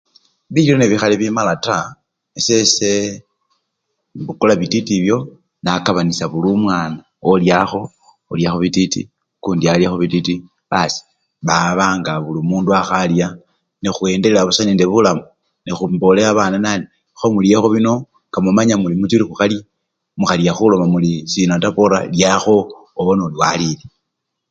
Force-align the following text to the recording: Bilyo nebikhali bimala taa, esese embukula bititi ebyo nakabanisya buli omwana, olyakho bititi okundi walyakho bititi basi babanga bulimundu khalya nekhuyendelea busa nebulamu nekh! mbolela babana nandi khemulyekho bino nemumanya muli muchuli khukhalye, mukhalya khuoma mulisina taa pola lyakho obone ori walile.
Bilyo 0.53 0.73
nebikhali 0.77 1.15
bimala 1.19 1.53
taa, 1.65 1.87
esese 2.39 2.89
embukula 4.17 4.53
bititi 4.61 4.91
ebyo 4.99 5.17
nakabanisya 5.63 6.25
buli 6.31 6.49
omwana, 6.55 6.97
olyakho 8.29 8.59
bititi 8.63 9.01
okundi 9.39 9.63
walyakho 9.69 9.97
bititi 10.03 10.35
basi 10.71 10.99
babanga 11.47 12.13
bulimundu 12.25 12.71
khalya 12.89 13.27
nekhuyendelea 13.81 14.47
busa 14.47 14.61
nebulamu 14.65 15.23
nekh! 15.63 15.81
mbolela 15.93 16.31
babana 16.31 16.57
nandi 16.65 16.85
khemulyekho 17.19 17.67
bino 17.73 17.93
nemumanya 18.31 18.75
muli 18.81 18.95
muchuli 18.97 19.23
khukhalye, 19.25 19.59
mukhalya 20.19 20.51
khuoma 20.57 20.85
mulisina 20.93 21.61
taa 21.61 21.75
pola 21.77 21.97
lyakho 22.17 22.55
obone 22.99 23.21
ori 23.25 23.37
walile. 23.41 23.85